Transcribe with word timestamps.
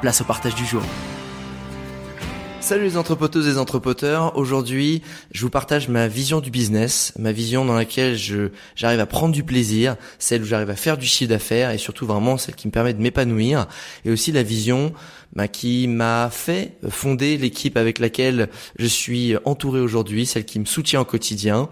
place 0.00 0.20
au 0.20 0.24
partage 0.24 0.54
du 0.54 0.64
jour. 0.64 0.82
Salut 2.60 2.84
les 2.84 2.96
entrepoteuses 2.98 3.56
et 3.56 3.58
entrepoteurs. 3.58 4.36
Aujourd'hui, 4.36 5.02
je 5.32 5.40
vous 5.40 5.48
partage 5.48 5.88
ma 5.88 6.06
vision 6.06 6.40
du 6.40 6.50
business, 6.50 7.14
ma 7.18 7.32
vision 7.32 7.64
dans 7.64 7.74
laquelle 7.74 8.16
je 8.16 8.50
j'arrive 8.76 9.00
à 9.00 9.06
prendre 9.06 9.32
du 9.32 9.42
plaisir, 9.42 9.96
celle 10.18 10.42
où 10.42 10.44
j'arrive 10.44 10.68
à 10.68 10.76
faire 10.76 10.98
du 10.98 11.06
chiffre 11.06 11.30
d'affaires 11.30 11.70
et 11.70 11.78
surtout 11.78 12.06
vraiment 12.06 12.36
celle 12.36 12.56
qui 12.56 12.66
me 12.66 12.72
permet 12.72 12.92
de 12.92 13.00
m'épanouir 13.00 13.68
et 14.04 14.10
aussi 14.10 14.32
la 14.32 14.42
vision 14.42 14.92
bah, 15.32 15.48
qui 15.48 15.88
m'a 15.88 16.28
fait 16.30 16.74
fonder 16.90 17.38
l'équipe 17.38 17.76
avec 17.76 17.98
laquelle 17.98 18.50
je 18.78 18.86
suis 18.86 19.36
entouré 19.46 19.80
aujourd'hui, 19.80 20.26
celle 20.26 20.44
qui 20.44 20.60
me 20.60 20.66
soutient 20.66 21.00
au 21.00 21.06
quotidien. 21.06 21.70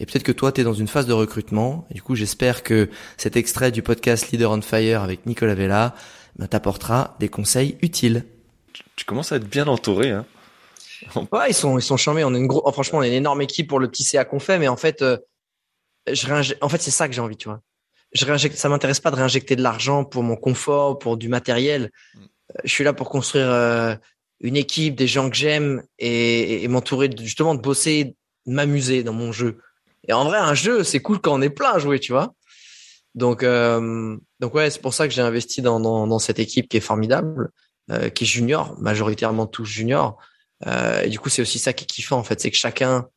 Et 0.00 0.06
peut-être 0.06 0.22
que 0.22 0.32
toi, 0.32 0.52
tu 0.52 0.60
es 0.60 0.64
dans 0.64 0.74
une 0.74 0.88
phase 0.88 1.06
de 1.06 1.12
recrutement. 1.12 1.86
du 1.92 2.00
coup, 2.00 2.14
j'espère 2.14 2.62
que 2.62 2.88
cet 3.16 3.36
extrait 3.36 3.72
du 3.72 3.82
podcast 3.82 4.30
Leader 4.30 4.50
on 4.52 4.62
Fire 4.62 5.02
avec 5.02 5.26
Nicolas 5.26 5.54
Vella 5.54 5.94
t'apportera 6.46 7.16
des 7.18 7.28
conseils 7.28 7.76
utiles. 7.82 8.24
Tu 8.96 9.04
commences 9.04 9.32
à 9.32 9.36
être 9.36 9.48
bien 9.48 9.66
entouré, 9.66 10.10
hein 10.10 10.26
Ouais, 11.32 11.50
ils 11.50 11.54
sont 11.54 11.78
ils 11.78 11.82
sont 11.82 11.96
charmés. 11.96 12.24
On 12.24 12.34
est 12.34 12.38
une 12.38 12.46
gros, 12.46 12.62
oh, 12.64 12.72
franchement, 12.72 12.98
on 12.98 13.02
est 13.02 13.08
une 13.08 13.14
énorme 13.14 13.42
équipe 13.42 13.68
pour 13.68 13.80
le 13.80 13.88
petit 13.88 14.04
CA 14.04 14.24
qu'on 14.24 14.40
fait, 14.40 14.58
mais 14.58 14.68
en 14.68 14.76
fait, 14.76 15.02
euh, 15.02 15.16
je 16.10 16.54
en 16.60 16.68
fait, 16.68 16.80
c'est 16.80 16.90
ça 16.90 17.08
que 17.08 17.14
j'ai 17.14 17.20
envie, 17.20 17.36
tu 17.36 17.48
vois. 17.48 17.60
Je 18.12 18.24
réinjecte, 18.24 18.56
ça 18.56 18.68
m'intéresse 18.68 19.00
pas 19.00 19.10
de 19.10 19.16
réinjecter 19.16 19.54
de 19.56 19.62
l'argent 19.62 20.04
pour 20.04 20.22
mon 20.22 20.36
confort, 20.36 20.98
pour 20.98 21.16
du 21.16 21.28
matériel. 21.28 21.90
Mm. 22.14 22.18
Euh, 22.20 22.60
je 22.64 22.70
suis 22.70 22.84
là 22.84 22.92
pour 22.92 23.10
construire 23.10 23.50
euh, 23.50 23.94
une 24.40 24.56
équipe, 24.56 24.94
des 24.94 25.06
gens 25.06 25.28
que 25.28 25.36
j'aime 25.36 25.82
et, 25.98 26.66
m'entourer 26.68 27.10
justement 27.18 27.54
de 27.54 27.60
bosser, 27.60 28.16
de 28.46 28.52
m'amuser 28.52 29.02
dans 29.02 29.12
mon 29.12 29.32
jeu. 29.32 29.58
Et 30.06 30.12
en 30.12 30.24
vrai, 30.24 30.38
un 30.38 30.54
jeu, 30.54 30.84
c'est 30.84 31.00
cool 31.00 31.20
quand 31.20 31.34
on 31.34 31.42
est 31.42 31.50
plein 31.50 31.72
à 31.72 31.78
jouer, 31.78 32.00
tu 32.00 32.12
vois. 32.12 32.34
Donc, 33.18 33.44
donc 33.44 34.54
ouais, 34.54 34.70
c'est 34.70 34.80
pour 34.80 34.94
ça 34.94 35.08
que 35.08 35.14
j'ai 35.14 35.22
investi 35.22 35.60
dans, 35.60 35.80
dans, 35.80 36.06
dans, 36.06 36.18
cette 36.18 36.38
équipe 36.38 36.68
qui 36.68 36.76
est 36.76 36.80
formidable, 36.80 37.50
qui 38.14 38.24
est 38.24 38.26
junior, 38.26 38.78
majoritairement 38.80 39.46
tous 39.46 39.64
juniors. 39.64 40.18
Euh, 40.66 41.02
et 41.02 41.08
du 41.08 41.18
coup, 41.18 41.28
c'est 41.28 41.42
aussi 41.42 41.58
ça 41.58 41.72
qui 41.72 41.84
est 41.84 41.86
kiffant 41.86 42.18
en 42.18 42.24
fait, 42.24 42.40
c'est 42.40 42.50
que 42.50 42.56
chacun 42.56 43.08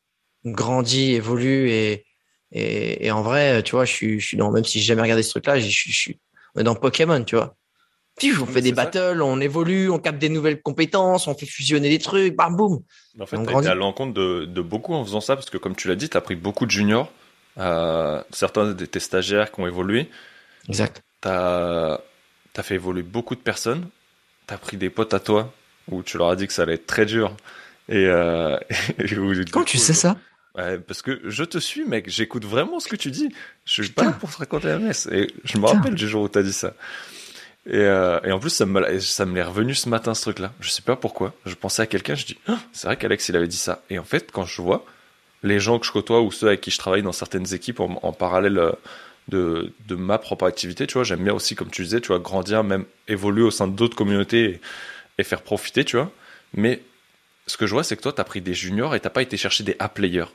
grandit, 0.44 1.12
évolue 1.12 1.70
et, 1.70 2.04
et, 2.52 3.06
et, 3.06 3.10
en 3.10 3.22
vrai, 3.22 3.62
tu 3.62 3.72
vois, 3.72 3.84
je 3.84 3.92
suis, 3.92 4.20
je 4.20 4.26
suis 4.26 4.36
dans, 4.36 4.50
même 4.50 4.64
si 4.64 4.78
j'ai 4.78 4.86
jamais 4.86 5.02
regardé 5.02 5.22
ce 5.22 5.30
truc-là, 5.30 5.58
je, 5.58 5.68
je, 5.68 5.90
je, 5.90 6.12
on 6.54 6.60
est 6.60 6.64
dans 6.64 6.74
Pokémon, 6.74 7.22
tu 7.24 7.36
vois. 7.36 7.56
Puis 8.18 8.32
on 8.38 8.44
fait 8.44 8.60
des 8.60 8.72
battles, 8.72 9.22
on 9.22 9.40
évolue, 9.40 9.88
on 9.90 9.98
capte 9.98 10.18
des 10.18 10.28
nouvelles 10.28 10.60
compétences, 10.60 11.26
on 11.28 11.34
fait 11.34 11.46
fusionner 11.46 11.88
des 11.88 11.98
trucs, 11.98 12.36
bam 12.36 12.54
boum. 12.54 12.82
En 13.18 13.26
fait, 13.26 13.42
t'as 13.42 13.58
été 13.58 13.68
à 13.68 13.74
l'encontre 13.74 14.12
de, 14.12 14.44
de, 14.44 14.60
beaucoup 14.60 14.92
en 14.92 15.02
faisant 15.02 15.22
ça, 15.22 15.34
parce 15.34 15.48
que 15.48 15.56
comme 15.56 15.74
tu 15.74 15.88
l'as 15.88 15.96
dit, 15.96 16.10
t'as 16.10 16.20
pris 16.20 16.36
beaucoup 16.36 16.66
de 16.66 16.70
juniors, 16.70 17.10
euh, 17.58 18.22
certains 18.30 18.72
de 18.72 18.84
tes 18.86 19.00
stagiaires 19.00 19.52
qui 19.52 19.60
ont 19.60 19.66
évolué. 19.66 20.08
Exact. 20.68 21.02
T'as 21.20 21.98
as 22.56 22.62
fait 22.62 22.74
évoluer 22.74 23.02
beaucoup 23.02 23.34
de 23.34 23.40
personnes, 23.40 23.88
t'as 24.46 24.58
pris 24.58 24.76
des 24.76 24.90
potes 24.90 25.14
à 25.14 25.20
toi 25.20 25.52
où 25.90 26.02
tu 26.02 26.18
leur 26.18 26.28
as 26.28 26.36
dit 26.36 26.46
que 26.46 26.52
ça 26.52 26.62
allait 26.62 26.74
être 26.74 26.86
très 26.86 27.06
dur. 27.06 27.34
Et, 27.88 28.06
euh, 28.06 28.58
Comment 29.50 29.64
tu 29.64 29.78
sais 29.78 29.94
ça? 29.94 30.16
Parce 30.54 31.00
que 31.02 31.20
je 31.24 31.44
te 31.44 31.58
suis, 31.58 31.84
mec. 31.84 32.08
J'écoute 32.10 32.44
vraiment 32.44 32.78
ce 32.78 32.88
que 32.88 32.96
tu 32.96 33.10
dis. 33.10 33.34
Je 33.64 33.82
suis 33.82 33.92
pas 33.92 34.04
là 34.04 34.12
pour 34.12 34.30
te 34.30 34.38
raconter 34.38 34.68
la 34.68 34.78
messe. 34.78 35.08
Et 35.10 35.28
je 35.44 35.56
me 35.58 35.66
rappelle 35.66 35.94
du 35.94 36.06
jour 36.06 36.22
où 36.22 36.28
t'as 36.28 36.42
dit 36.42 36.52
ça. 36.52 36.74
Et, 37.66 37.76
euh, 37.76 38.20
et 38.24 38.32
en 38.32 38.40
plus, 38.40 38.50
ça 38.50 38.66
me, 38.66 38.98
ça 39.00 39.24
me 39.24 39.34
l'est 39.34 39.42
revenu 39.42 39.74
ce 39.74 39.88
matin, 39.88 40.14
ce 40.14 40.22
truc-là. 40.22 40.52
Je 40.60 40.68
sais 40.68 40.82
pas 40.82 40.96
pourquoi. 40.96 41.32
Je 41.46 41.54
pensais 41.54 41.82
à 41.82 41.86
quelqu'un, 41.86 42.14
je 42.14 42.26
dis, 42.26 42.38
ah, 42.48 42.58
c'est 42.72 42.86
vrai 42.86 42.96
qu'Alex, 42.96 43.28
il 43.28 43.36
avait 43.36 43.46
dit 43.46 43.56
ça. 43.56 43.82
Et 43.88 43.98
en 43.98 44.04
fait, 44.04 44.30
quand 44.32 44.44
je 44.44 44.60
vois 44.60 44.84
les 45.42 45.60
gens 45.60 45.78
que 45.78 45.86
je 45.86 45.92
côtoie 45.92 46.20
ou 46.22 46.30
ceux 46.32 46.48
avec 46.48 46.60
qui 46.60 46.70
je 46.70 46.78
travaille 46.78 47.02
dans 47.02 47.12
certaines 47.12 47.52
équipes 47.54 47.80
en, 47.80 47.98
en 48.02 48.12
parallèle 48.12 48.58
euh, 48.58 48.72
de, 49.28 49.72
de 49.86 49.94
ma 49.94 50.18
propre 50.18 50.46
activité, 50.46 50.86
tu 50.86 50.94
vois, 50.94 51.04
j'aime 51.04 51.24
bien 51.24 51.34
aussi, 51.34 51.54
comme 51.54 51.70
tu 51.70 51.82
disais, 51.82 52.00
tu 52.00 52.08
vois, 52.08 52.18
grandir, 52.18 52.64
même 52.64 52.84
évoluer 53.08 53.42
au 53.42 53.50
sein 53.50 53.68
d'autres 53.68 53.96
communautés. 53.96 54.44
Et, 54.44 54.60
et 55.18 55.24
faire 55.24 55.42
profiter, 55.42 55.84
tu 55.84 55.96
vois. 55.98 56.10
Mais 56.54 56.82
ce 57.46 57.58
que 57.58 57.66
je 57.66 57.74
vois, 57.74 57.84
c'est 57.84 57.96
que 57.96 58.02
toi, 58.02 58.14
tu 58.14 58.20
as 58.22 58.24
pris 58.24 58.40
des 58.40 58.54
juniors 58.54 58.94
et 58.94 59.00
t'as 59.00 59.10
pas 59.10 59.20
été 59.20 59.36
chercher 59.36 59.62
des 59.62 59.76
A-players. 59.78 60.32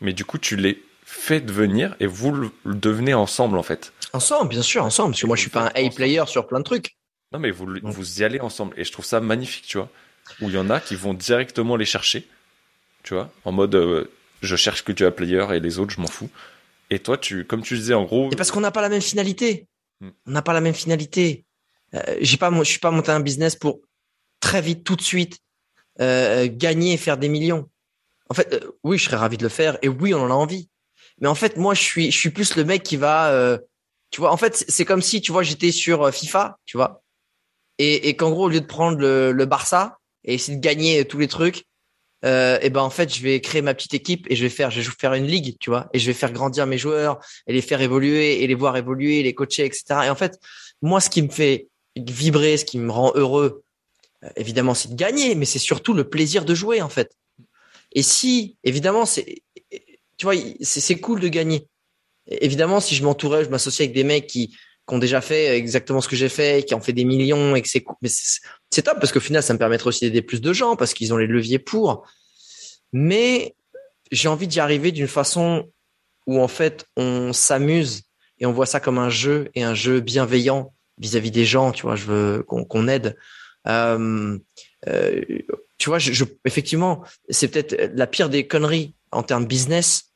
Mais 0.00 0.12
du 0.12 0.24
coup, 0.24 0.38
tu 0.38 0.54
les 0.54 0.80
fais 1.04 1.40
devenir 1.40 1.96
et 1.98 2.06
vous 2.06 2.30
le 2.30 2.50
devenez 2.64 3.14
ensemble, 3.14 3.58
en 3.58 3.64
fait. 3.64 3.92
Ensemble, 4.12 4.50
bien 4.50 4.62
sûr, 4.62 4.84
ensemble. 4.84 5.10
Parce 5.10 5.22
que 5.22 5.26
moi, 5.26 5.34
je 5.34 5.40
suis 5.40 5.50
pas 5.50 5.62
un 5.62 5.72
A-player 5.74 6.22
sur 6.26 6.46
plein 6.46 6.60
de 6.60 6.64
trucs. 6.64 6.96
Non, 7.32 7.40
mais 7.40 7.50
vous, 7.50 7.66
vous 7.82 8.20
y 8.20 8.24
allez 8.24 8.38
ensemble. 8.40 8.74
Et 8.78 8.84
je 8.84 8.92
trouve 8.92 9.04
ça 9.04 9.20
magnifique, 9.20 9.66
tu 9.66 9.76
vois. 9.76 9.90
Où 10.40 10.48
il 10.48 10.54
y 10.54 10.58
en 10.58 10.70
a 10.70 10.78
qui 10.78 10.94
vont 10.94 11.12
directement 11.12 11.76
les 11.76 11.84
chercher, 11.84 12.28
tu 13.02 13.14
vois, 13.14 13.32
en 13.44 13.50
mode 13.50 13.74
euh, 13.74 14.08
je 14.42 14.56
cherche 14.56 14.84
que 14.84 14.92
du 14.92 15.04
A-player 15.04 15.46
et 15.52 15.60
les 15.60 15.78
autres, 15.78 15.92
je 15.92 16.00
m'en 16.00 16.06
fous. 16.06 16.30
Et 16.90 16.98
toi, 16.98 17.18
tu, 17.18 17.44
comme 17.44 17.62
tu 17.62 17.76
disais, 17.76 17.94
en 17.94 18.04
gros. 18.04 18.30
Et 18.30 18.36
parce 18.36 18.50
qu'on 18.50 18.60
n'a 18.60 18.70
pas 18.70 18.82
la 18.82 18.88
même 18.88 19.00
finalité. 19.00 19.66
Hmm. 20.00 20.10
On 20.26 20.30
n'a 20.30 20.42
pas 20.42 20.52
la 20.52 20.60
même 20.60 20.74
finalité. 20.74 21.44
Euh, 21.94 22.00
j'ai 22.20 22.36
pas, 22.36 22.52
je 22.52 22.64
suis 22.64 22.78
pas 22.78 22.90
monté 22.90 23.10
un 23.10 23.20
business 23.20 23.56
pour 23.56 23.80
très 24.40 24.60
vite, 24.60 24.84
tout 24.84 24.96
de 24.96 25.02
suite, 25.02 25.38
euh, 26.00 26.48
gagner 26.50 26.94
et 26.94 26.96
faire 26.96 27.16
des 27.16 27.28
millions. 27.28 27.68
En 28.28 28.34
fait, 28.34 28.52
euh, 28.52 28.72
oui, 28.82 28.98
je 28.98 29.04
serais 29.04 29.16
ravi 29.16 29.36
de 29.36 29.42
le 29.42 29.48
faire 29.48 29.78
et 29.82 29.88
oui, 29.88 30.14
on 30.14 30.20
en 30.20 30.30
a 30.30 30.34
envie. 30.34 30.68
Mais 31.20 31.28
en 31.28 31.34
fait, 31.34 31.56
moi, 31.56 31.74
je 31.74 31.82
suis, 31.82 32.10
je 32.10 32.18
suis 32.18 32.30
plus 32.30 32.56
le 32.56 32.64
mec 32.64 32.82
qui 32.82 32.96
va, 32.96 33.30
euh, 33.30 33.58
tu 34.10 34.20
vois. 34.20 34.32
En 34.32 34.36
fait, 34.36 34.64
c'est 34.68 34.84
comme 34.84 35.02
si, 35.02 35.20
tu 35.20 35.32
vois, 35.32 35.42
j'étais 35.42 35.72
sur 35.72 36.02
euh, 36.02 36.10
FIFA, 36.10 36.58
tu 36.66 36.76
vois, 36.76 37.02
et, 37.78 38.08
et 38.08 38.16
qu'en 38.16 38.30
gros, 38.30 38.44
au 38.44 38.48
lieu 38.48 38.60
de 38.60 38.66
prendre 38.66 38.98
le, 38.98 39.32
le 39.32 39.46
Barça 39.46 39.98
et 40.24 40.34
essayer 40.34 40.56
de 40.56 40.62
gagner 40.62 41.04
tous 41.06 41.18
les 41.18 41.28
trucs, 41.28 41.64
euh, 42.24 42.58
et 42.62 42.70
ben 42.70 42.80
en 42.80 42.90
fait, 42.90 43.14
je 43.14 43.22
vais 43.22 43.40
créer 43.40 43.62
ma 43.62 43.74
petite 43.74 43.94
équipe 43.94 44.26
et 44.30 44.36
je 44.36 44.42
vais 44.42 44.50
faire, 44.50 44.70
je 44.70 44.80
vais 44.80 44.96
faire 44.98 45.14
une 45.14 45.26
ligue, 45.26 45.56
tu 45.60 45.70
vois, 45.70 45.88
et 45.92 45.98
je 45.98 46.06
vais 46.06 46.14
faire 46.14 46.32
grandir 46.32 46.66
mes 46.66 46.78
joueurs 46.78 47.18
et 47.46 47.52
les 47.52 47.62
faire 47.62 47.80
évoluer 47.80 48.42
et 48.42 48.46
les 48.46 48.54
voir 48.54 48.76
évoluer, 48.76 49.22
les 49.22 49.34
coacher, 49.34 49.64
etc. 49.64 49.84
Et 50.06 50.10
en 50.10 50.14
fait, 50.14 50.38
moi, 50.82 51.00
ce 51.00 51.10
qui 51.10 51.22
me 51.22 51.28
fait 51.28 51.68
vibrer, 51.96 52.56
ce 52.56 52.64
qui 52.64 52.78
me 52.78 52.90
rend 52.90 53.12
heureux 53.14 53.62
euh, 54.24 54.28
évidemment, 54.36 54.74
c'est 54.74 54.90
de 54.90 54.94
gagner, 54.94 55.34
mais 55.34 55.44
c'est 55.44 55.58
surtout 55.58 55.92
le 55.92 56.08
plaisir 56.08 56.44
de 56.44 56.54
jouer, 56.54 56.82
en 56.82 56.88
fait. 56.88 57.12
Et 57.92 58.02
si, 58.02 58.56
évidemment, 58.64 59.06
c'est, 59.06 59.42
tu 60.16 60.26
vois, 60.26 60.34
c'est 60.60 61.00
cool 61.00 61.20
de 61.20 61.28
gagner. 61.28 61.68
Évidemment, 62.26 62.80
si 62.80 62.94
je 62.94 63.04
m'entourais, 63.04 63.44
je 63.44 63.50
m'associais 63.50 63.84
avec 63.84 63.94
des 63.94 64.04
mecs 64.04 64.26
qui, 64.26 64.56
qui, 64.86 64.94
ont 64.94 64.98
déjà 64.98 65.20
fait 65.20 65.56
exactement 65.56 66.00
ce 66.00 66.08
que 66.08 66.16
j'ai 66.16 66.28
fait, 66.28 66.64
qui 66.64 66.74
ont 66.74 66.80
fait 66.80 66.92
des 66.92 67.04
millions 67.04 67.56
et 67.56 67.62
que 67.62 67.68
c'est 67.68 67.84
mais 68.02 68.08
c'est 68.08 68.82
top 68.82 68.98
parce 69.00 69.12
qu'au 69.12 69.20
final, 69.20 69.42
ça 69.42 69.52
me 69.52 69.58
permettrait 69.58 69.88
aussi 69.88 70.04
d'aider 70.04 70.22
plus 70.22 70.40
de 70.40 70.52
gens 70.52 70.76
parce 70.76 70.94
qu'ils 70.94 71.12
ont 71.12 71.16
les 71.16 71.26
leviers 71.26 71.58
pour. 71.58 72.06
Mais 72.92 73.54
j'ai 74.12 74.28
envie 74.28 74.46
d'y 74.46 74.60
arriver 74.60 74.92
d'une 74.92 75.08
façon 75.08 75.70
où 76.26 76.40
en 76.40 76.48
fait 76.48 76.86
on 76.96 77.32
s'amuse 77.32 78.02
et 78.38 78.46
on 78.46 78.52
voit 78.52 78.66
ça 78.66 78.80
comme 78.80 78.98
un 78.98 79.10
jeu 79.10 79.50
et 79.54 79.62
un 79.62 79.74
jeu 79.74 80.00
bienveillant 80.00 80.72
vis-à-vis 80.98 81.30
des 81.30 81.44
gens. 81.44 81.72
Tu 81.72 81.82
vois, 81.82 81.96
je 81.96 82.04
veux 82.04 82.42
qu'on 82.44 82.88
aide. 82.88 83.16
Euh, 83.66 84.38
euh, 84.86 85.22
tu 85.78 85.88
vois, 85.88 85.98
je, 85.98 86.12
je 86.12 86.24
effectivement, 86.44 87.02
c'est 87.28 87.48
peut-être 87.48 87.92
la 87.94 88.06
pire 88.06 88.28
des 88.28 88.46
conneries 88.46 88.94
en 89.10 89.22
termes 89.22 89.46
business 89.46 90.12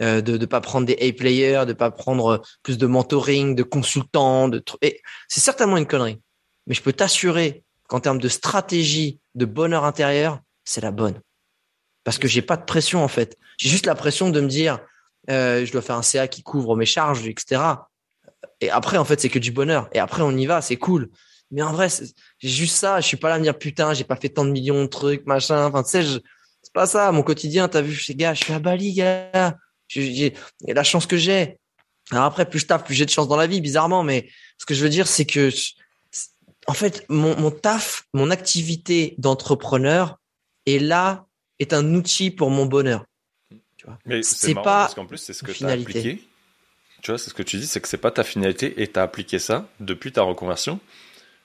euh, 0.00 0.20
de 0.20 0.38
ne 0.38 0.46
pas 0.46 0.60
prendre 0.60 0.86
des 0.86 0.96
A-players, 1.00 1.64
de 1.66 1.72
pas 1.72 1.90
prendre 1.90 2.42
plus 2.62 2.78
de 2.78 2.86
mentoring, 2.86 3.54
de 3.54 3.62
consultants, 3.62 4.48
de 4.48 4.62
c'est 5.28 5.40
certainement 5.40 5.76
une 5.76 5.86
connerie. 5.86 6.20
Mais 6.66 6.74
je 6.74 6.82
peux 6.82 6.92
t'assurer 6.92 7.64
qu'en 7.88 8.00
termes 8.00 8.20
de 8.20 8.28
stratégie, 8.28 9.18
de 9.34 9.44
bonheur 9.44 9.84
intérieur, 9.84 10.40
c'est 10.64 10.80
la 10.80 10.90
bonne. 10.90 11.20
Parce 12.04 12.18
que 12.18 12.28
j'ai 12.28 12.42
pas 12.42 12.56
de 12.56 12.64
pression 12.64 13.02
en 13.02 13.08
fait. 13.08 13.36
J'ai 13.58 13.68
juste 13.68 13.86
la 13.86 13.94
pression 13.94 14.30
de 14.30 14.40
me 14.40 14.48
dire, 14.48 14.78
euh, 15.30 15.64
je 15.64 15.72
dois 15.72 15.82
faire 15.82 15.96
un 15.96 16.02
CA 16.02 16.28
qui 16.28 16.42
couvre 16.42 16.76
mes 16.76 16.86
charges, 16.86 17.26
etc. 17.26 17.60
et 18.60 18.70
après, 18.70 18.98
en 18.98 19.04
fait, 19.04 19.20
c'est 19.20 19.28
que 19.28 19.38
du 19.38 19.50
bonheur. 19.50 19.88
Et 19.92 19.98
après, 19.98 20.22
on 20.22 20.30
y 20.36 20.46
va, 20.46 20.62
c'est 20.62 20.76
cool. 20.76 21.10
Mais 21.50 21.62
en 21.62 21.72
vrai, 21.72 21.88
j'ai 22.38 22.48
juste 22.48 22.76
ça. 22.76 23.00
Je 23.00 23.06
suis 23.06 23.16
pas 23.16 23.30
là 23.30 23.36
à 23.36 23.38
me 23.38 23.42
dire 23.42 23.58
putain, 23.58 23.94
j'ai 23.94 24.04
pas 24.04 24.16
fait 24.16 24.28
tant 24.28 24.44
de 24.44 24.50
millions 24.50 24.82
de 24.82 24.88
trucs, 24.88 25.26
machin. 25.26 25.66
Enfin, 25.66 25.82
tu 25.82 25.90
sais, 25.90 26.20
c'est 26.62 26.72
pas 26.72 26.86
ça. 26.86 27.10
Mon 27.10 27.22
quotidien, 27.22 27.68
t'as 27.68 27.80
vu, 27.80 27.96
ces 27.96 28.14
gars, 28.14 28.34
je 28.34 28.44
suis 28.44 28.52
à 28.52 28.58
Bali, 28.58 28.92
gars. 28.92 29.56
J'ai 29.88 30.34
la 30.66 30.84
chance 30.84 31.06
que 31.06 31.16
j'ai. 31.16 31.58
Alors 32.10 32.24
après, 32.24 32.48
plus 32.48 32.60
je 32.60 32.66
taffe, 32.66 32.84
plus 32.84 32.94
j'ai 32.94 33.04
de 33.04 33.10
chance 33.10 33.28
dans 33.28 33.36
la 33.36 33.46
vie, 33.46 33.60
bizarrement. 33.60 34.02
Mais 34.02 34.28
ce 34.58 34.66
que 34.66 34.74
je 34.74 34.82
veux 34.82 34.88
dire, 34.88 35.06
c'est 35.06 35.26
que, 35.26 35.50
en 36.66 36.74
fait, 36.74 37.04
mon, 37.08 37.36
mon 37.38 37.50
taf, 37.50 38.04
mon 38.14 38.30
activité 38.30 39.14
d'entrepreneur 39.18 40.18
est 40.66 40.78
là, 40.78 41.26
est 41.58 41.72
un 41.72 41.94
outil 41.94 42.30
pour 42.30 42.50
mon 42.50 42.66
bonheur. 42.66 43.04
Tu 43.76 43.86
vois. 43.86 43.98
Mais 44.06 44.22
c'est 44.22 44.54
pas 44.54 44.62
parce 44.62 44.94
qu'en 44.94 45.06
plus, 45.06 45.18
c'est 45.18 45.32
ce 45.32 45.42
que 45.42 45.52
tu 45.52 45.64
as 45.64 45.70
appliqué. 45.70 46.22
Tu 47.02 47.10
vois, 47.10 47.18
c'est 47.18 47.30
ce 47.30 47.34
que 47.34 47.42
tu 47.42 47.58
dis, 47.58 47.66
c'est 47.66 47.80
que 47.80 47.88
c'est 47.88 47.96
pas 47.96 48.10
ta 48.10 48.24
finalité 48.24 48.82
et 48.82 48.88
tu 48.88 48.98
as 48.98 49.02
appliqué 49.02 49.38
ça 49.38 49.68
depuis 49.80 50.12
ta 50.12 50.22
reconversion 50.22 50.80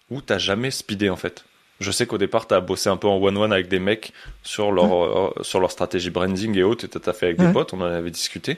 ou 0.10 0.22
t'as 0.22 0.40
jamais 0.40 0.72
speedé 0.72 1.10
en 1.10 1.16
fait. 1.16 1.46
Je 1.84 1.92
sais 1.92 2.08
qu'au 2.08 2.18
départ, 2.18 2.48
tu 2.48 2.54
as 2.54 2.62
bossé 2.62 2.90
un 2.90 2.98
peu 2.98 3.08
en 3.08 3.18
one-one 3.18 3.54
avec 3.54 3.68
des 3.68 3.80
mecs 3.80 4.14
sur 4.42 4.72
leur, 4.72 5.04
euh, 5.04 5.34
sur 5.42 5.60
leur 5.60 5.72
stratégie 5.72 6.10
branding 6.10 6.58
et 6.58 6.64
autres, 6.64 6.86
et 6.86 6.90
tu 6.90 6.98
as 7.10 7.14
fait 7.14 7.28
avec 7.28 7.38
des 7.38 7.52
potes, 7.52 7.74
on 7.74 7.82
en 7.82 7.86
avait 7.86 8.12
discuté. 8.12 8.58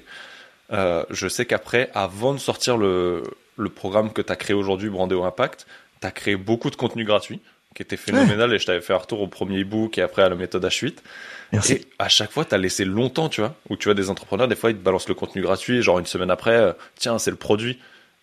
Euh, 0.71 1.03
je 1.09 1.27
sais 1.27 1.45
qu'après, 1.45 1.89
avant 1.93 2.33
de 2.33 2.39
sortir 2.39 2.77
le, 2.77 3.23
le 3.57 3.69
programme 3.69 4.13
que 4.13 4.21
tu 4.21 4.31
as 4.31 4.35
créé 4.35 4.55
aujourd'hui, 4.55 4.89
Brandéo 4.89 5.23
Impact, 5.23 5.67
tu 6.01 6.07
as 6.07 6.11
créé 6.11 6.35
beaucoup 6.35 6.69
de 6.69 6.75
contenu 6.75 7.03
gratuit 7.03 7.41
qui 7.75 7.81
était 7.81 7.97
phénoménal 7.97 8.53
et 8.53 8.57
je 8.57 8.65
t'avais 8.65 8.81
fait 8.81 8.93
un 8.93 8.97
retour 8.97 9.21
au 9.21 9.27
premier 9.27 9.61
e-book 9.61 9.97
et 9.97 10.01
après 10.01 10.23
à 10.23 10.29
la 10.29 10.35
méthode 10.35 10.63
H8. 10.63 10.95
Merci. 11.51 11.73
Et 11.73 11.87
à 11.99 12.07
chaque 12.07 12.31
fois, 12.31 12.45
tu 12.45 12.55
as 12.55 12.57
laissé 12.57 12.85
longtemps, 12.85 13.27
tu 13.27 13.41
vois, 13.41 13.53
où 13.69 13.75
tu 13.75 13.89
vois 13.89 13.93
des 13.93 14.09
entrepreneurs, 14.09 14.47
des 14.47 14.55
fois, 14.55 14.71
ils 14.71 14.77
te 14.77 14.81
balancent 14.81 15.09
le 15.09 15.13
contenu 15.13 15.41
gratuit, 15.41 15.81
genre 15.81 15.99
une 15.99 16.05
semaine 16.05 16.31
après, 16.31 16.55
euh, 16.55 16.71
tiens, 16.95 17.19
c'est 17.19 17.31
le 17.31 17.37
produit. 17.37 17.77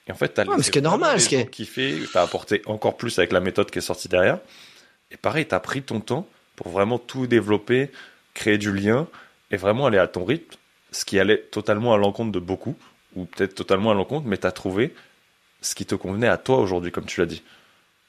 Et 0.09 0.13
en 0.13 0.15
fait, 0.15 0.35
tu 0.35 0.41
as 0.41 0.45
laissé 0.45 0.63
ce 0.63 0.71
qui 0.71 0.79
est 0.79 0.83
normal, 0.83 1.21
ce 1.21 1.29
qui 1.29 1.37
est 1.37 1.51
kiffé, 1.51 2.01
tu 2.11 2.19
as 2.19 2.23
apporté 2.23 2.63
encore 2.67 2.97
plus 2.97 3.19
avec 3.19 3.31
la 3.31 3.41
méthode 3.41 3.71
qui 3.71 3.79
est 3.79 3.83
sortie 3.83 4.09
derrière. 4.09 4.39
Et 5.13 5.17
pareil, 5.17 5.47
tu 5.47 5.55
as 5.55 5.61
pris 5.61 5.83
ton 5.83 6.01
temps 6.01 6.27
pour 6.57 6.69
vraiment 6.69 6.99
tout 6.99 7.27
développer, 7.27 7.91
créer 8.35 8.59
du 8.59 8.73
lien 8.73 9.07
et 9.51 9.57
vraiment 9.57 9.87
aller 9.87 9.99
à 9.99 10.09
ton 10.09 10.25
rythme, 10.25 10.57
ce 10.91 11.05
qui 11.05 11.19
allait 11.19 11.39
totalement 11.39 11.95
à 11.95 11.97
l'encontre 11.97 12.33
de 12.33 12.39
beaucoup, 12.39 12.77
ou 13.15 13.27
peut-être 13.27 13.55
totalement 13.55 13.91
à 13.91 13.95
l'encontre, 13.95 14.27
mais 14.27 14.39
tu 14.39 14.47
as 14.47 14.53
trouvé 14.53 14.95
ce 15.61 15.75
qui 15.75 15.87
te 15.87 15.95
convenait 15.95 16.29
à 16.29 16.39
toi 16.39 16.59
aujourd'hui, 16.59 16.91
comme 16.91 17.05
tu 17.05 17.21
l'as 17.21 17.27
dit. 17.27 17.43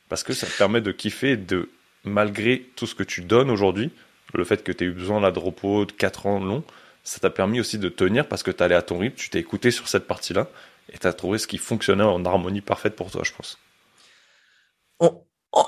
Parce 0.09 0.23
que 0.23 0.33
ça 0.33 0.47
te 0.47 0.57
permet 0.57 0.81
de 0.81 0.91
kiffer, 0.91 1.37
de 1.37 1.69
malgré 2.03 2.65
tout 2.75 2.87
ce 2.87 2.95
que 2.95 3.03
tu 3.03 3.21
donnes 3.21 3.49
aujourd'hui, 3.49 3.91
le 4.33 4.43
fait 4.43 4.63
que 4.63 4.71
tu 4.71 4.83
aies 4.83 4.87
eu 4.87 4.91
besoin 4.91 5.19
là, 5.19 5.31
de 5.31 5.39
repos 5.39 5.85
de 5.85 5.91
4 5.91 6.25
ans 6.25 6.39
long, 6.39 6.63
ça 7.03 7.19
t'a 7.19 7.29
permis 7.29 7.59
aussi 7.59 7.77
de 7.77 7.89
tenir 7.89 8.27
parce 8.27 8.43
que 8.43 8.51
tu 8.51 8.63
allais 8.63 8.75
à 8.75 8.81
ton 8.81 8.97
rythme, 8.97 9.15
tu 9.15 9.29
t'es 9.29 9.39
écouté 9.39 9.71
sur 9.71 9.87
cette 9.87 10.07
partie-là 10.07 10.47
et 10.91 10.97
tu 10.97 11.07
as 11.07 11.13
trouvé 11.13 11.37
ce 11.37 11.47
qui 11.47 11.57
fonctionnait 11.57 12.03
en 12.03 12.23
harmonie 12.25 12.61
parfaite 12.61 12.95
pour 12.95 13.11
toi, 13.11 13.23
je 13.23 13.33
pense. 13.33 13.57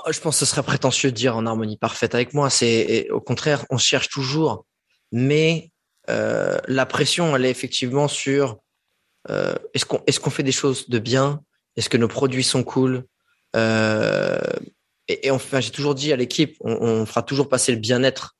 Je 0.08 0.20
pense 0.20 0.36
que 0.36 0.46
ce 0.46 0.50
serait 0.50 0.62
prétentieux 0.62 1.10
de 1.10 1.16
dire 1.16 1.36
en 1.36 1.46
harmonie 1.46 1.76
parfaite 1.76 2.14
avec 2.14 2.34
moi. 2.34 2.50
C'est 2.50 3.08
au 3.10 3.20
contraire, 3.20 3.64
on 3.70 3.78
cherche 3.78 4.08
toujours, 4.08 4.66
mais 5.12 5.70
euh, 6.10 6.58
la 6.68 6.86
pression, 6.86 7.34
elle 7.36 7.44
est 7.44 7.50
effectivement 7.50 8.08
sur 8.08 8.58
euh, 9.30 9.54
est-ce 9.74 9.84
qu'on 9.84 10.02
est-ce 10.06 10.20
qu'on 10.20 10.30
fait 10.30 10.42
des 10.42 10.52
choses 10.52 10.88
de 10.88 10.98
bien, 10.98 11.40
est-ce 11.76 11.88
que 11.88 11.96
nos 11.96 12.08
produits 12.08 12.44
sont 12.44 12.62
cool, 12.62 13.04
euh, 13.56 14.40
et, 15.08 15.30
enfin, 15.30 15.60
j'ai 15.60 15.70
toujours 15.70 15.94
dit 15.94 16.12
à 16.12 16.16
l'équipe, 16.16 16.56
on, 16.60 17.06
fera 17.06 17.22
toujours 17.22 17.48
passer 17.48 17.72
le 17.72 17.78
bien-être 17.78 18.36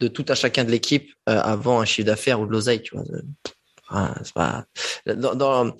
de 0.00 0.08
tout 0.08 0.24
à 0.28 0.34
chacun 0.34 0.64
de 0.64 0.70
l'équipe 0.70 1.12
euh, 1.28 1.40
avant 1.40 1.80
un 1.80 1.84
chiffre 1.84 2.06
d'affaires 2.06 2.40
ou 2.40 2.46
de 2.46 2.52
l'oseille. 2.52 2.82
Tu 2.82 2.96
vois, 2.96 4.14
pas... 4.34 4.64
dans, 5.06 5.74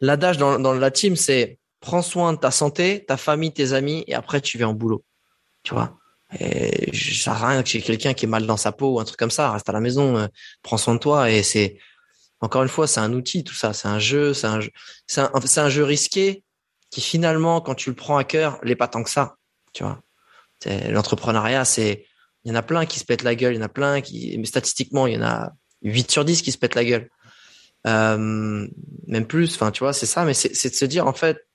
l'adage 0.00 0.38
dans, 0.38 0.58
dans 0.58 0.74
la 0.74 0.90
team, 0.90 1.14
c'est 1.14 1.58
prends 1.86 2.02
soin 2.02 2.32
de 2.32 2.38
ta 2.38 2.50
santé, 2.50 3.04
ta 3.06 3.16
famille, 3.16 3.52
tes 3.52 3.72
amis, 3.72 4.02
et 4.08 4.14
après 4.14 4.40
tu 4.40 4.58
viens 4.58 4.68
en 4.68 4.74
boulot. 4.74 5.04
Tu 5.62 5.72
vois? 5.72 5.96
Et 6.40 6.90
ça 6.92 7.32
rien 7.34 7.62
que 7.62 7.68
j'ai 7.68 7.80
quelqu'un 7.80 8.12
qui 8.12 8.24
est 8.24 8.28
mal 8.28 8.44
dans 8.44 8.56
sa 8.56 8.72
peau 8.72 8.94
ou 8.94 9.00
un 9.00 9.04
truc 9.04 9.16
comme 9.16 9.30
ça. 9.30 9.52
Reste 9.52 9.68
à 9.68 9.72
la 9.72 9.78
maison, 9.78 10.16
euh, 10.16 10.26
prends 10.62 10.78
soin 10.78 10.94
de 10.94 10.98
toi. 10.98 11.30
Et 11.30 11.44
c'est 11.44 11.78
encore 12.40 12.64
une 12.64 12.68
fois, 12.68 12.88
c'est 12.88 12.98
un 12.98 13.12
outil, 13.12 13.44
tout 13.44 13.54
ça. 13.54 13.72
C'est 13.72 13.86
un 13.86 14.00
jeu, 14.00 14.34
c'est 14.34 14.48
un 14.48 15.68
jeu 15.68 15.84
risqué 15.84 16.42
qui 16.90 17.00
finalement, 17.00 17.60
quand 17.60 17.76
tu 17.76 17.90
le 17.90 17.96
prends 17.96 18.16
à 18.16 18.24
cœur, 18.24 18.58
n'est 18.64 18.74
pas 18.74 18.88
tant 18.88 19.04
que 19.04 19.10
ça. 19.10 19.36
Tu 19.72 19.84
vois, 19.84 20.02
l'entrepreneuriat, 20.66 21.64
c'est, 21.64 22.04
il 22.44 22.48
y 22.48 22.52
en 22.52 22.56
a 22.56 22.62
plein 22.62 22.84
qui 22.84 22.98
se 22.98 23.04
pètent 23.04 23.22
la 23.22 23.36
gueule, 23.36 23.54
il 23.54 23.58
y 23.58 23.60
en 23.60 23.64
a 23.64 23.68
plein 23.68 24.00
qui, 24.00 24.36
mais 24.38 24.46
statistiquement, 24.46 25.06
il 25.06 25.14
y 25.14 25.18
en 25.18 25.22
a 25.22 25.52
8 25.82 26.10
sur 26.10 26.24
10 26.24 26.42
qui 26.42 26.50
se 26.50 26.58
pètent 26.58 26.74
la 26.74 26.84
gueule. 26.84 27.08
Euh, 27.86 28.66
même 29.06 29.26
plus, 29.26 29.54
enfin, 29.54 29.70
tu 29.70 29.84
vois, 29.84 29.92
c'est 29.92 30.06
ça, 30.06 30.24
mais 30.24 30.34
c'est 30.34 30.70
de 30.70 30.74
se 30.74 30.84
dire, 30.84 31.06
en 31.06 31.12
fait, 31.12 31.45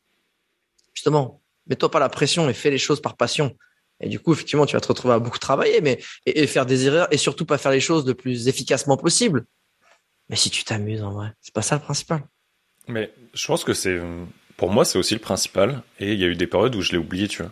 justement, 0.94 1.42
mets-toi 1.68 1.92
pas 1.92 2.00
la 2.00 2.10
pression 2.10 2.50
et 2.50 2.54
fais 2.54 2.70
les 2.70 2.78
choses 2.78 3.02
par 3.02 3.16
passion. 3.16 3.56
Et 4.00 4.10
du 4.10 4.20
coup, 4.20 4.34
effectivement, 4.34 4.66
tu 4.66 4.76
vas 4.76 4.82
te 4.82 4.88
retrouver 4.88 5.14
à 5.14 5.20
beaucoup 5.20 5.38
travailler, 5.38 5.80
mais 5.82 6.00
et, 6.26 6.48
faire 6.48 6.66
des 6.66 6.88
erreurs 6.88 7.08
et 7.14 7.18
surtout 7.18 7.46
pas 7.46 7.58
faire 7.58 7.72
les 7.72 7.80
choses 7.80 8.06
le 8.06 8.16
plus 8.16 8.48
efficacement 8.48 8.98
possible. 8.98 9.46
Mais 10.30 10.36
si 10.36 10.50
tu 10.50 10.64
t'amuses 10.64 11.04
en 11.04 11.12
vrai, 11.12 11.34
c'est 11.42 11.54
pas 11.54 11.62
ça 11.62 11.76
le 11.76 11.82
principal. 11.82 12.24
Mais 12.88 13.12
je 13.34 13.46
pense 13.46 13.64
que 13.64 13.74
c'est 13.74 14.00
pour 14.62 14.70
moi, 14.70 14.86
c'est 14.86 15.00
aussi 15.00 15.16
le 15.16 15.20
principal. 15.20 15.82
Et 16.00 16.14
il 16.14 16.20
y 16.20 16.24
a 16.24 16.28
eu 16.28 16.36
des 16.36 16.46
périodes 16.46 16.76
où 16.76 16.82
je 16.82 16.92
l'ai 16.92 17.00
oublié, 17.00 17.28
tu 17.28 17.42
vois. 17.42 17.52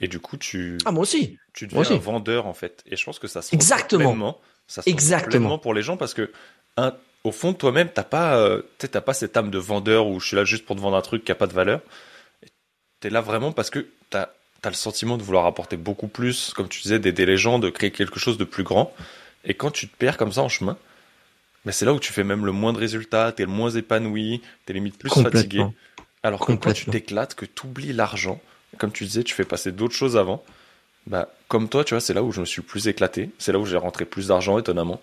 Et 0.00 0.08
du 0.08 0.20
coup, 0.20 0.38
tu. 0.38 0.78
Ah, 0.84 0.90
moi 0.90 1.02
aussi. 1.02 1.38
Tu 1.52 1.66
deviens 1.66 1.96
un 1.96 1.98
vendeur, 1.98 2.46
en 2.46 2.54
fait. 2.54 2.82
Et 2.86 2.96
je 2.96 3.04
pense 3.04 3.18
que 3.18 3.28
ça 3.28 3.42
se 3.42 3.54
Exactement. 3.54 4.04
Pleinement, 4.04 4.40
ça 4.66 4.80
se 4.80 4.88
Exactement. 4.88 5.58
pour 5.58 5.74
les 5.74 5.82
gens 5.82 5.98
parce 5.98 6.14
que, 6.14 6.30
un, 6.78 6.94
au 7.24 7.32
fond, 7.32 7.52
toi-même, 7.52 7.90
t'as 7.92 8.04
pas, 8.04 8.38
euh, 8.38 8.62
t'as 8.78 9.00
pas 9.02 9.12
cette 9.12 9.36
âme 9.36 9.50
de 9.50 9.58
vendeur 9.58 10.06
où 10.06 10.18
je 10.18 10.28
suis 10.28 10.36
là 10.36 10.44
juste 10.44 10.64
pour 10.64 10.76
te 10.76 10.80
vendre 10.80 10.96
un 10.96 11.02
truc 11.02 11.24
qui 11.24 11.32
a 11.32 11.34
pas 11.34 11.46
de 11.46 11.52
valeur. 11.52 11.80
T'es 13.06 13.10
là 13.10 13.20
vraiment 13.20 13.52
parce 13.52 13.70
que 13.70 13.86
t'as, 14.10 14.30
as 14.64 14.68
le 14.68 14.74
sentiment 14.74 15.16
de 15.16 15.22
vouloir 15.22 15.46
apporter 15.46 15.76
beaucoup 15.76 16.08
plus, 16.08 16.52
comme 16.56 16.66
tu 16.66 16.82
disais, 16.82 16.98
d'aider 16.98 17.24
les 17.24 17.36
gens, 17.36 17.60
de 17.60 17.70
créer 17.70 17.92
quelque 17.92 18.18
chose 18.18 18.36
de 18.36 18.42
plus 18.42 18.64
grand. 18.64 18.92
Et 19.44 19.54
quand 19.54 19.70
tu 19.70 19.86
te 19.86 19.96
perds 19.96 20.16
comme 20.16 20.32
ça 20.32 20.42
en 20.42 20.48
chemin, 20.48 20.76
ben, 21.64 21.70
c'est 21.70 21.84
là 21.84 21.92
où 21.92 22.00
tu 22.00 22.12
fais 22.12 22.24
même 22.24 22.44
le 22.44 22.50
moins 22.50 22.72
de 22.72 22.78
résultats, 22.78 23.30
t'es 23.30 23.44
le 23.44 23.52
moins 23.52 23.70
épanoui, 23.70 24.42
t'es 24.64 24.72
limite 24.72 24.98
plus 24.98 25.08
fatigué. 25.08 25.64
Alors 26.24 26.44
que 26.44 26.50
quand 26.54 26.72
tu 26.72 26.86
t'éclates, 26.86 27.36
que 27.36 27.44
tu 27.44 27.66
oublies 27.66 27.92
l'argent, 27.92 28.40
comme 28.76 28.90
tu 28.90 29.04
disais, 29.04 29.22
tu 29.22 29.34
fais 29.34 29.44
passer 29.44 29.70
d'autres 29.70 29.94
choses 29.94 30.16
avant. 30.16 30.42
Bah, 31.06 31.28
comme 31.46 31.68
toi, 31.68 31.84
tu 31.84 31.94
vois, 31.94 32.00
c'est 32.00 32.12
là 32.12 32.24
où 32.24 32.32
je 32.32 32.40
me 32.40 32.44
suis 32.44 32.62
plus 32.62 32.88
éclaté. 32.88 33.30
C'est 33.38 33.52
là 33.52 33.60
où 33.60 33.66
j'ai 33.66 33.76
rentré 33.76 34.04
plus 34.04 34.26
d'argent, 34.26 34.58
étonnamment. 34.58 35.00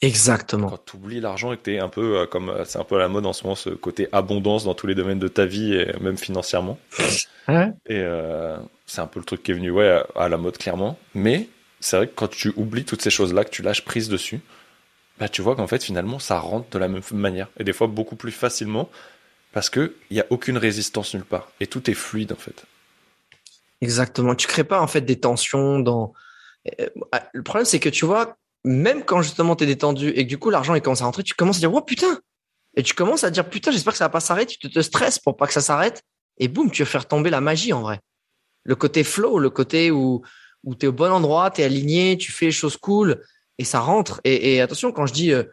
Exactement. 0.00 0.68
Quand 0.68 0.84
tu 0.84 0.96
oublies 0.96 1.20
l'argent 1.20 1.52
et 1.52 1.56
que 1.56 1.62
tu 1.62 1.74
es 1.74 1.78
un 1.78 1.88
peu 1.88 2.18
euh, 2.18 2.26
comme, 2.26 2.50
euh, 2.50 2.64
c'est 2.64 2.78
un 2.78 2.84
peu 2.84 2.96
à 2.96 2.98
la 2.98 3.08
mode 3.08 3.26
en 3.26 3.32
ce 3.32 3.44
moment, 3.44 3.54
ce 3.54 3.70
côté 3.70 4.08
abondance 4.12 4.64
dans 4.64 4.74
tous 4.74 4.86
les 4.86 4.94
domaines 4.94 5.18
de 5.18 5.28
ta 5.28 5.46
vie 5.46 5.74
et 5.74 5.92
même 6.00 6.18
financièrement. 6.18 6.78
Et 7.48 7.72
euh, 7.90 8.56
c'est 8.86 9.00
un 9.00 9.06
peu 9.06 9.18
le 9.18 9.24
truc 9.24 9.42
qui 9.42 9.52
est 9.52 9.54
venu, 9.54 9.70
ouais, 9.70 10.02
à, 10.14 10.28
la 10.28 10.36
mode 10.36 10.58
clairement. 10.58 10.98
Mais 11.14 11.48
c'est 11.80 11.96
vrai 11.96 12.06
que 12.08 12.14
quand 12.14 12.28
tu 12.28 12.52
oublies 12.56 12.84
toutes 12.84 13.02
ces 13.02 13.10
choses-là, 13.10 13.44
que 13.44 13.50
tu 13.50 13.62
lâches 13.62 13.84
prise 13.84 14.08
dessus, 14.08 14.40
bah, 15.18 15.28
tu 15.28 15.42
vois 15.42 15.54
qu'en 15.56 15.66
fait, 15.66 15.82
finalement, 15.82 16.18
ça 16.18 16.38
rentre 16.38 16.68
de 16.70 16.78
la 16.78 16.88
même 16.88 17.02
manière. 17.12 17.48
Et 17.58 17.64
des 17.64 17.72
fois, 17.72 17.86
beaucoup 17.86 18.16
plus 18.16 18.32
facilement 18.32 18.90
parce 19.52 19.70
qu'il 19.70 19.92
n'y 20.10 20.20
a 20.20 20.26
aucune 20.30 20.58
résistance 20.58 21.14
nulle 21.14 21.24
part. 21.24 21.50
Et 21.60 21.66
tout 21.66 21.88
est 21.90 21.94
fluide, 21.94 22.32
en 22.32 22.36
fait. 22.36 22.64
Exactement. 23.80 24.34
Tu 24.34 24.48
crées 24.48 24.64
pas, 24.64 24.80
en 24.80 24.86
fait, 24.86 25.02
des 25.02 25.20
tensions 25.20 25.78
dans. 25.78 26.12
Euh, 26.80 26.88
ah, 27.12 27.28
le 27.32 27.42
problème, 27.42 27.64
c'est 27.64 27.78
que 27.78 27.88
tu 27.88 28.04
vois, 28.04 28.36
même 28.64 29.04
quand 29.04 29.22
justement 29.22 29.56
tu 29.56 29.64
es 29.64 29.66
détendu 29.66 30.08
et 30.08 30.24
que 30.24 30.28
du 30.28 30.38
coup 30.38 30.50
l'argent 30.50 30.78
commence 30.80 31.02
à 31.02 31.04
rentrer, 31.04 31.22
tu 31.22 31.34
commences 31.34 31.56
à 31.56 31.60
dire, 31.60 31.74
oh 31.74 31.82
putain! 31.82 32.18
Et 32.76 32.82
tu 32.82 32.94
commences 32.94 33.24
à 33.24 33.30
dire, 33.30 33.48
putain, 33.48 33.70
j'espère 33.70 33.92
que 33.92 33.98
ça 33.98 34.06
va 34.06 34.10
pas 34.10 34.20
s'arrêter. 34.20 34.56
Tu 34.60 34.70
te, 34.70 34.80
stresses 34.80 35.18
pour 35.18 35.36
pas 35.36 35.46
que 35.46 35.52
ça 35.52 35.60
s'arrête. 35.60 36.02
Et 36.38 36.48
boum, 36.48 36.70
tu 36.70 36.82
vas 36.82 36.88
faire 36.88 37.06
tomber 37.06 37.30
la 37.30 37.40
magie, 37.40 37.72
en 37.72 37.82
vrai. 37.82 38.00
Le 38.64 38.74
côté 38.74 39.04
flow, 39.04 39.38
le 39.38 39.50
côté 39.50 39.90
où, 39.90 40.22
où 40.64 40.74
tu 40.74 40.86
es 40.86 40.88
au 40.88 40.92
bon 40.92 41.12
endroit, 41.12 41.50
tu 41.50 41.60
es 41.60 41.64
aligné, 41.64 42.18
tu 42.18 42.32
fais 42.32 42.46
les 42.46 42.52
choses 42.52 42.76
cool 42.76 43.22
et 43.58 43.64
ça 43.64 43.78
rentre. 43.78 44.20
Et, 44.24 44.60
attention, 44.60 44.90
quand 44.90 45.06
je 45.06 45.12
dis, 45.12 45.32
euh, 45.32 45.44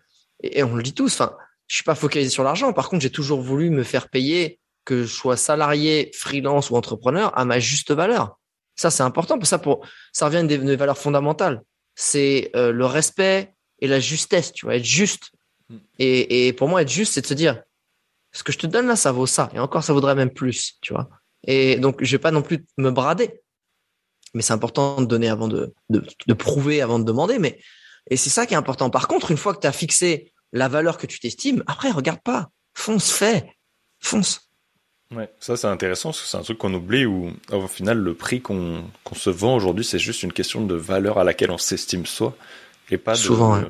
et, 0.42 0.64
on 0.64 0.76
le 0.76 0.82
dit 0.82 0.94
tous, 0.94 1.14
enfin, 1.14 1.36
je 1.68 1.76
suis 1.76 1.84
pas 1.84 1.96
focalisé 1.96 2.32
sur 2.32 2.44
l'argent. 2.44 2.74
Par 2.74 2.90
contre, 2.90 3.04
j'ai 3.04 3.12
toujours 3.12 3.42
voulu 3.42 3.70
me 3.70 3.84
faire 3.84 4.10
payer, 4.10 4.60
que 4.84 5.04
je 5.04 5.14
sois 5.14 5.38
salarié, 5.38 6.10
freelance 6.16 6.72
ou 6.72 6.76
entrepreneur, 6.76 7.38
à 7.38 7.46
ma 7.46 7.60
juste 7.60 7.92
valeur. 7.92 8.40
Ça, 8.76 8.90
c'est 8.90 9.04
important. 9.04 9.40
Ça, 9.44 9.60
pour 9.60 9.86
ça 10.12 10.26
revient 10.26 10.44
des, 10.48 10.58
des 10.58 10.76
valeurs 10.76 10.98
fondamentales. 10.98 11.62
C'est 11.96 12.52
euh, 12.56 12.72
le 12.72 12.86
respect 12.86 13.54
et 13.80 13.88
la 13.88 14.00
justesse. 14.00 14.54
Tu 14.54 14.66
vois, 14.66 14.76
être 14.76 14.86
juste. 14.86 15.32
Mm. 15.70 15.78
Et, 16.00 16.48
et 16.48 16.54
pour 16.54 16.68
moi, 16.68 16.82
être 16.82 16.92
juste, 16.92 17.14
c'est 17.14 17.22
de 17.22 17.28
se 17.28 17.34
dire, 17.34 17.62
ce 18.32 18.44
que 18.44 18.52
je 18.52 18.58
te 18.58 18.68
donne 18.68 18.88
là, 18.88 18.96
ça 18.96 19.12
vaut 19.12 19.28
ça. 19.28 19.50
Et 19.54 19.60
encore, 19.60 19.84
ça 19.84 19.94
vaudrait 19.94 20.16
même 20.16 20.32
plus. 20.32 20.78
Tu 20.82 20.94
vois. 20.94 21.10
Et 21.46 21.78
donc, 21.78 22.04
je 22.04 22.12
vais 22.12 22.22
pas 22.22 22.32
non 22.32 22.42
plus 22.42 22.66
me 22.78 22.92
brader. 22.92 23.42
Mais 24.34 24.42
c'est 24.42 24.54
important 24.54 25.02
de 25.02 25.06
donner 25.06 25.28
avant 25.28 25.48
de, 25.48 25.74
de, 25.90 26.06
de 26.26 26.34
prouver 26.34 26.82
avant 26.82 27.00
de 27.00 27.04
demander. 27.04 27.38
Mais 27.38 27.60
et 28.10 28.18
c'est 28.18 28.30
ça 28.30 28.46
qui 28.46 28.54
est 28.54 28.58
important. 28.58 28.90
Par 28.90 29.08
contre, 29.08 29.32
une 29.32 29.38
fois 29.38 29.54
que 29.54 29.60
tu 29.60 29.68
as 29.68 29.72
fixé 29.72 30.34
la 30.54 30.68
valeur 30.68 30.98
que 30.98 31.08
tu 31.08 31.20
t'estimes. 31.20 31.64
Après, 31.68 31.92
regarde 31.92 32.22
pas. 32.22 32.50
Fonce, 32.74 33.12
fais. 33.12 33.56
Fonce. 34.00 34.51
Ouais, 35.12 35.30
ça 35.40 35.58
c'est 35.58 35.68
intéressant 35.68 36.10
parce 36.10 36.22
que 36.22 36.28
c'est 36.28 36.38
un 36.38 36.42
truc 36.42 36.58
qu'on 36.58 36.74
oublie 36.74 37.06
où 37.06 37.32
au 37.52 37.68
final 37.68 37.98
le 37.98 38.14
prix 38.14 38.42
qu'on 38.42 38.84
se 39.14 39.30
vend 39.30 39.56
aujourd'hui 39.56 39.84
c'est 39.84 40.00
juste 40.00 40.24
une 40.24 40.32
question 40.32 40.66
de 40.66 40.74
valeur 40.76 41.18
à 41.18 41.26
laquelle 41.26 41.52
on 41.52 41.58
s'estime 41.58 42.06
soi 42.06 42.34
et 42.90 42.98
pas 42.98 43.16
Souvent, 43.16 43.60
de, 43.60 43.68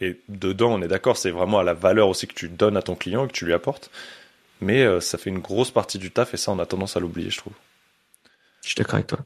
et 0.00 0.18
dedans 0.30 0.72
on 0.72 0.80
est 0.80 0.88
d'accord 0.88 1.18
c'est 1.18 1.30
vraiment 1.30 1.58
à 1.58 1.62
la 1.62 1.74
valeur 1.74 2.08
aussi 2.08 2.26
que 2.26 2.32
tu 2.32 2.48
donnes 2.48 2.78
à 2.78 2.82
ton 2.82 2.94
client 2.94 3.26
et 3.26 3.28
que 3.28 3.34
tu 3.34 3.44
lui 3.44 3.52
apportes 3.52 3.90
mais 4.60 5.00
ça 5.00 5.18
fait 5.18 5.30
une 5.30 5.40
grosse 5.40 5.70
partie 5.70 5.98
du 5.98 6.10
taf 6.10 6.34
et 6.34 6.36
ça, 6.36 6.52
on 6.52 6.58
a 6.58 6.66
tendance 6.66 6.96
à 6.96 7.00
l'oublier, 7.00 7.30
je 7.30 7.38
trouve. 7.38 7.52
Je 8.62 8.68
suis 8.68 8.76
d'accord 8.76 8.94
avec 8.94 9.06
toi. 9.06 9.18